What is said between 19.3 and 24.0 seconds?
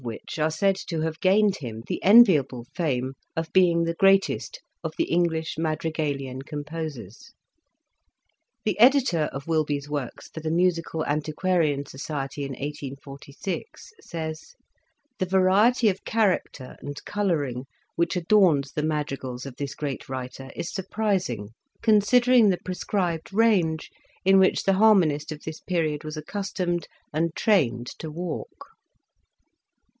of this great writer is surprising, considering the prescribed range